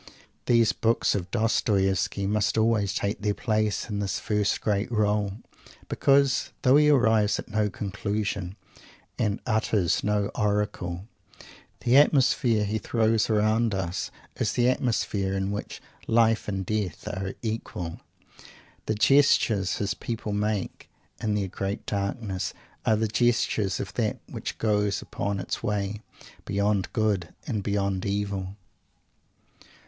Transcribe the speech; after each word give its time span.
These 0.47 0.73
books 0.73 1.13
of 1.13 1.29
Dostoievsky 1.29 2.25
must 2.25 2.57
always 2.57 2.95
take 2.95 3.21
their 3.21 3.35
place 3.35 3.87
in 3.87 3.99
this 3.99 4.19
great 4.57 4.91
roll, 4.91 5.33
because, 5.89 6.49
though 6.63 6.75
he 6.77 6.89
arrives 6.89 7.37
at 7.37 7.47
no 7.49 7.69
conclusion 7.69 8.55
and 9.19 9.39
utters 9.45 10.03
no 10.03 10.31
oracle, 10.33 11.05
the 11.81 11.97
atmosphere 11.97 12.65
he 12.65 12.79
throws 12.79 13.29
round 13.29 13.75
us 13.75 14.09
is 14.37 14.53
the 14.53 14.67
atmosphere 14.69 15.35
in 15.37 15.51
which 15.51 15.83
Life 16.07 16.47
and 16.47 16.65
Death 16.65 17.07
are 17.07 17.35
"equal;" 17.43 17.99
the 18.87 18.95
gestures 18.95 19.75
his 19.75 19.93
people 19.93 20.31
make, 20.33 20.89
in 21.21 21.35
their 21.35 21.47
great 21.47 21.85
darkness, 21.85 22.55
are 22.87 22.95
the 22.95 23.07
gestures 23.07 23.79
of 23.79 23.93
that 23.93 24.17
which 24.27 24.57
goes 24.57 24.99
upon 25.03 25.39
its 25.39 25.61
way, 25.61 26.01
beyond 26.43 26.91
Good 26.91 27.35
and 27.45 27.61
beyond 27.61 28.03
Evil! 28.07 28.55